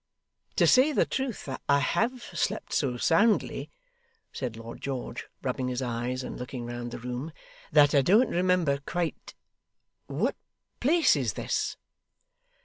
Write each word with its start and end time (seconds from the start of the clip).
'To 0.55 0.65
say 0.65 0.91
the 0.91 1.05
truth, 1.05 1.47
I 1.69 1.77
have 1.77 2.23
slept 2.23 2.73
so 2.73 2.97
soundly,' 2.97 3.69
said 4.33 4.57
Lord 4.57 4.81
George, 4.81 5.27
rubbing 5.43 5.67
his 5.67 5.83
eyes 5.83 6.23
and 6.23 6.39
looking 6.39 6.65
round 6.65 6.89
the 6.89 6.97
room, 6.97 7.31
'that 7.71 7.93
I 7.93 8.01
don't 8.01 8.27
remember 8.31 8.79
quite 8.87 9.35
what 10.07 10.35
place 10.79 11.15
is 11.15 11.33
this? 11.33 11.77